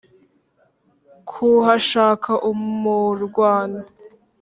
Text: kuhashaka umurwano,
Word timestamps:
kuhashaka 1.29 2.31
umurwano, 2.51 3.79